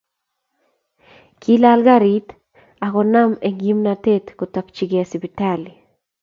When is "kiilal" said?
1.43-1.81